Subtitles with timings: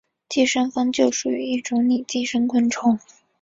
[0.29, 2.97] 寄生蜂就属于一种拟寄生昆虫。